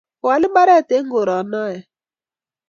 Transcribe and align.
kaal 0.21 0.43
mbaree 0.51 0.85
en 0.97 1.05
koronoe 1.11 1.77